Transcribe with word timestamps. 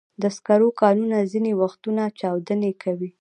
د 0.21 0.23
سکرو 0.35 0.69
کانونه 0.81 1.17
ځینې 1.31 1.51
وختونه 1.61 2.03
چاودنې 2.19 2.71
کوي. 2.83 3.09